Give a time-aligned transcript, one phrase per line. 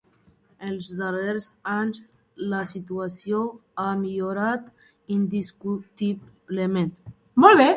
[0.69, 1.99] Els darrers anys
[2.55, 3.43] la situació
[3.83, 4.73] ha millorat
[5.17, 6.91] indiscutiblement.